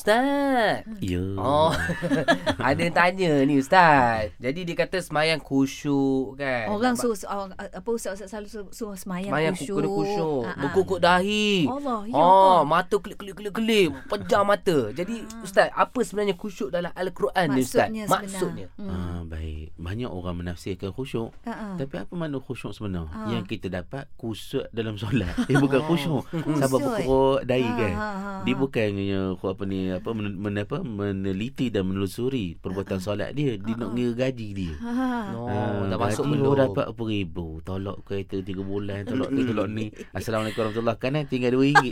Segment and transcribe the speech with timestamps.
[0.00, 0.80] Ustaz.
[0.98, 1.20] Ya.
[1.36, 1.68] Oh.
[2.58, 4.32] Ada yang tanya ni Ustaz.
[4.40, 6.72] Jadi dia kata semayang khusyuk kan.
[6.72, 9.76] Orang suruh orang- apa ustaz-ustaz selalu suruh, suruh semayang Semayang khusyuk.
[9.76, 9.92] khusyuk.
[9.92, 10.40] khusyuk.
[10.40, 10.56] Ah, ah.
[10.58, 11.68] Berkukuk dahi.
[11.68, 12.64] Allah, ya Oh, ke?
[12.66, 13.90] mata kelip-kelip-kelip-kelip.
[14.08, 14.78] Pejam mata.
[14.90, 17.92] Jadi Ustaz, apa sebenarnya khusyuk dalam Al-Quran ni Ustaz?
[17.92, 18.20] Maksudnya sebenar.
[18.24, 18.66] Maksudnya.
[18.80, 18.88] Hmm.
[18.88, 19.76] Ah, baik.
[19.76, 21.28] Banyak orang menafsirkan khusyuk.
[21.44, 21.74] Ah, ah.
[21.76, 23.04] Tapi apa makna khusyuk sebenar?
[23.12, 23.28] Ah.
[23.28, 25.28] Yang kita dapat kusut dalam solat.
[25.44, 26.24] Dia bukan khusyuk.
[26.24, 26.56] Kusut.
[26.56, 27.92] Sabar berkeruk dahi Ah, kan.
[27.92, 33.32] ah, ah, Dia bukannya apa ni apa men, men, apa meneliti dan menelusuri perbuatan solat
[33.32, 33.54] dia.
[33.54, 34.74] Dia nak ngira gaji dia.
[34.78, 35.32] Ha.
[35.32, 36.54] Oh, Ah, dah masuk belum?
[36.54, 37.58] dapat apa ribu.
[37.60, 39.86] Tolak kereta 3 bulan, tolak ni, tolak ni.
[40.16, 41.86] Assalamualaikum warahmatullahi Kanan tinggal RM2.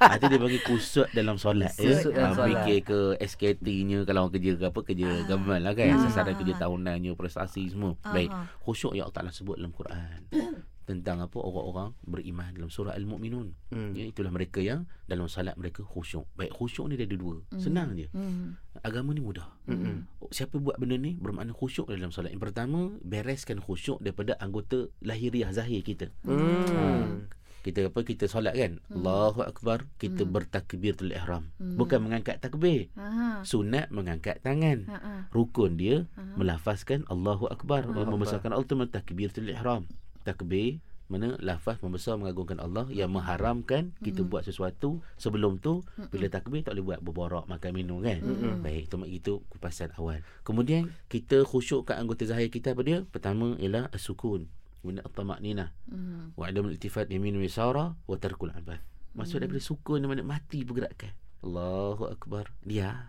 [0.00, 2.00] ha, tu dia bagi kusut dalam solat ya.
[2.00, 2.32] Solat.
[2.32, 5.24] fikir ke SKT-nya kalau orang kerja ke apa kerja Ah.
[5.26, 5.90] government lah kan.
[5.90, 6.00] Ah.
[6.02, 7.98] Sasaran kerja tahunannya, prestasi semua.
[8.00, 8.30] Ah, Baik.
[8.60, 10.20] Khusyuk yang Allah Taala sebut dalam Quran.
[10.90, 13.54] tentang apa orang-orang beriman dalam surah Al-Mu'minun.
[13.70, 13.94] Hmm.
[13.94, 16.26] Ya, itulah mereka yang dalam salat mereka khusyuk.
[16.34, 17.38] Baik khusyuk ni dia ada dua.
[17.62, 18.10] Senang je.
[18.10, 18.58] Hmm.
[18.82, 19.46] Agama ni mudah.
[19.70, 20.10] Mm-mm.
[20.34, 22.34] Siapa buat benda ni bermakna khusyuk dalam solat.
[22.34, 26.10] Yang pertama, bereskan khusyuk daripada anggota lahiriah zahir kita.
[26.26, 27.30] Hmm.
[27.60, 28.80] Kita apa kita solat kan?
[28.88, 30.32] Allahu akbar, kita Hmm.
[30.32, 31.52] bertakbiratul ihram.
[31.60, 31.76] Hmm.
[31.76, 32.88] Bukan mengangkat takbir.
[32.96, 33.44] Ha.
[33.44, 34.88] Sunat mengangkat tangan.
[34.88, 34.96] Ha.
[34.96, 35.12] ha.
[35.28, 36.40] Rukun dia Ha.
[36.40, 39.84] melafazkan Allahu akbar, Allahu membesarkan Allah tu takbiratul ihram.
[40.22, 40.78] Takbir
[41.10, 45.82] mana lafaz membesar mengagungkan Allah yang mengharamkan kita buat sesuatu sebelum tu
[46.14, 48.22] bila takbir tak boleh buat berborak makan minum kan?
[48.22, 48.62] Mm-mm.
[48.62, 50.22] baik itu itu kupasan awal.
[50.46, 53.02] Kemudian kita khusyukkan anggota zahir kita apa dia?
[53.10, 54.46] Pertama ialah as-sukun
[54.80, 56.32] kemudian at-tama'ninah Hmm.
[56.40, 58.80] wa adam al-iltifat yamin wa yasara wa tarkul abath
[59.12, 62.52] maksud daripada sukun mana mati pergerakan Allahu akbar.
[62.64, 63.08] Dia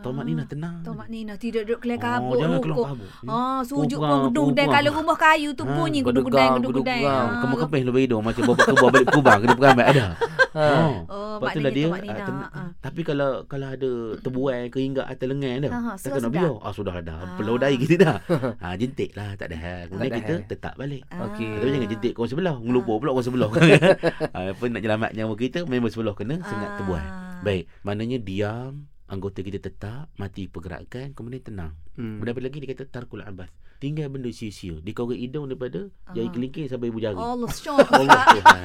[0.00, 2.64] gitu tama'ninah tenang Tomak Nina tidak duduk kelar Oh, kabut jangan rukuk.
[2.66, 3.08] keluar kabut.
[3.26, 6.96] Ah, sujud Kurang, pun gedung dan kalau rumah kayu tu Ha, bunyi gedung, gedung-gedang gedung-gedang.
[6.96, 7.28] gedung-gedang.
[7.28, 10.04] Ah, Kemah-kemah lebih hidung macam bawa keluar balik kubang kena perambat ada.
[10.50, 10.64] Ha.
[10.66, 10.94] Oh.
[11.06, 12.68] Oh, Lepas tu lah maknanya dia Nina, ah, ten- ah.
[12.80, 15.70] Tapi kalau kalau ada tebuai ke hingga atas lengan dah.
[15.70, 16.52] Ha, ha, tak biar.
[16.58, 17.18] Ah sudah dah.
[17.20, 17.36] Ah.
[17.36, 18.16] Pelau dahi kita dah.
[18.56, 19.80] ha jentik lah tak ada hal.
[19.86, 21.02] Kemudian Tak ada kita tetap balik.
[21.08, 21.28] Ah.
[21.28, 21.50] Okey.
[21.52, 22.56] Tapi jangan jentik kau sebelah.
[22.56, 23.46] Ngelupur pula kau sebelah.
[23.46, 26.76] ha, apa nak selamat nyawa kita member sebelah kena sengat Ah.
[26.76, 27.06] tebuai.
[27.40, 28.72] Baik, maknanya diam
[29.10, 31.74] anggota kita tetap mati pergerakan kemudian tenang.
[32.00, 32.16] Hmm.
[32.16, 33.52] Kemudian apa lagi dia kata tarkul abath.
[33.76, 34.76] Tinggal benda sia-sia.
[34.78, 36.32] Dikorek hidung daripada jari Ah.
[36.32, 37.12] kelingking sampai ibu jari.
[37.14, 37.84] Allah syok.
[37.90, 38.62] Allah Tuhan.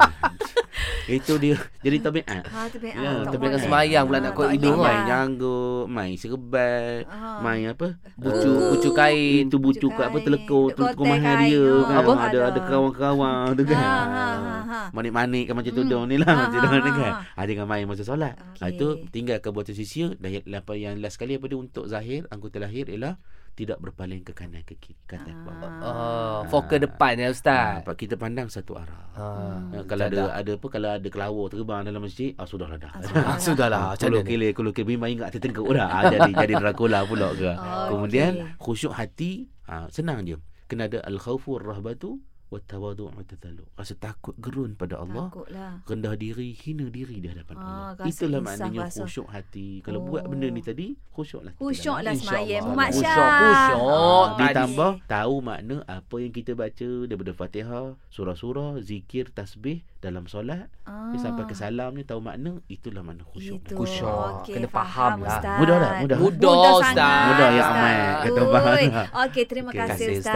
[1.05, 1.53] Itu dia
[1.85, 2.25] jadi tabiat.
[2.25, 5.05] Ha, tapi Ya, ah, kan semayang pula nak Ah, tak hidung lah.
[5.05, 7.05] nyanggut, main serbat,
[7.39, 7.93] main apa?
[8.17, 9.45] Bucu, bucu kain.
[9.45, 11.95] Itu bucu kat apa telekor, kotak telekor mahal dia kan.
[12.01, 12.11] Apa?
[12.25, 13.77] Ada ada kawan-kawan tu kan.
[13.77, 14.79] Ha, ha, ha, ha.
[14.89, 15.91] Manik-manik kan macam tu Hmm.
[15.93, 17.13] dong ni lah Ha, macam tu ha, kan.
[17.37, 17.41] ha.
[17.45, 18.33] Jangan main masa solat.
[18.57, 22.25] Ha itu tinggalkan buatan sia dan yang apa yang last sekali apa dia untuk zahir
[22.27, 23.21] anggota lahir ialah
[23.55, 25.71] tidak berpaling ke kanan ke kiri ke atas ke bawah.
[25.79, 27.87] Oh, fokus depan ya Ustaz.
[27.87, 29.01] apa, kita pandang satu arah.
[29.15, 29.25] Ha.
[29.71, 32.91] Ha, kalau ada ada apa kalau ada kelawar terbang dalam masjid, ah sudahlah dah.
[33.15, 33.95] Ah, sudahlah.
[34.03, 34.35] Kalau mana ni?
[34.35, 35.87] kile kalau kile memang ingat tertengkuk dah.
[35.87, 37.51] Ah, jadi jadi Dracula pula ke.
[37.65, 40.35] Oh, Kemudian khusyuk hati ah, senang je.
[40.67, 43.65] Kena ada al-khaufu war-rahbatu wat-tawadu' wat-tathallu.
[43.73, 45.27] Rasa takut gerun pada Allah.
[45.27, 45.73] Takutlah.
[45.85, 48.05] rendah diri, hina diri di hadapan Ah, Allah.
[48.05, 49.81] Itulah maknanya rasa- khusyuk hati.
[49.81, 50.05] Kalau Oh.
[50.07, 51.53] buat benda ni tadi, khusyuklah.
[51.55, 52.13] Khusyuklah.
[52.15, 53.39] Muhammad Khusyuk, Syah.
[53.41, 53.79] khusyuk.
[53.79, 54.41] Oh, Tadi.
[54.45, 61.11] Ditambah tahu makna apa yang kita baca daripada Fatihah, surah-surah, zikir, tasbih dalam solat, Ah.
[61.17, 63.61] sampai ke salam ni tahu makna, itulah makna khusyuk.
[63.61, 63.73] Itu.
[63.75, 64.45] Khusyuk.
[64.45, 65.37] Okey, Kena faham lah.
[65.37, 65.57] Ustaz.
[65.59, 65.93] Mudah tak?
[65.99, 66.17] Mudah.
[66.19, 67.25] Mudah, sangat, Ustaz.
[67.25, 67.97] Mudah ya, Amal.
[68.21, 69.03] Kata.
[69.25, 70.35] Okey, terima kasih Terima kasih Ustaz.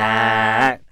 [0.74, 0.89] Ustaz.